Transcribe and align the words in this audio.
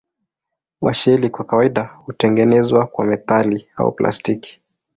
Washeli 0.81 1.29
kwa 1.29 1.45
kawaida 1.45 1.83
hutengenezwa 1.83 2.87
kwa 2.87 3.05
metali 3.05 3.67
au 3.75 3.91
plastiki. 3.91 4.61